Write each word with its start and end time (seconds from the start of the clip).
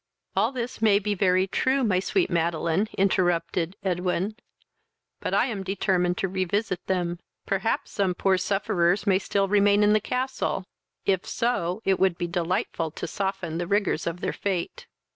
"All 0.35 0.51
this 0.51 0.81
may 0.81 0.97
be 0.97 1.13
very 1.13 1.45
true, 1.45 1.83
my 1.83 1.99
sweet 1.99 2.31
Madeline, 2.31 2.89
(interrupted 2.97 3.75
Edwin,) 3.83 4.35
but 5.19 5.31
I 5.31 5.45
am 5.45 5.61
determined 5.61 6.17
to 6.17 6.27
re 6.27 6.43
visit 6.43 6.83
them. 6.87 7.19
Perhaps 7.45 7.91
some 7.91 8.15
poor 8.15 8.39
sufferers 8.39 9.05
may 9.05 9.19
still 9.19 9.47
remain 9.47 9.83
in 9.83 9.93
the 9.93 10.01
castle; 10.01 10.65
if 11.05 11.27
so, 11.27 11.83
it 11.85 11.99
would 11.99 12.17
be 12.17 12.25
delightful 12.25 12.89
to 12.89 13.05
soften 13.05 13.59
the 13.59 13.67
rigours 13.67 14.07
of 14.07 14.21
their 14.21 14.33
fate." 14.33 14.87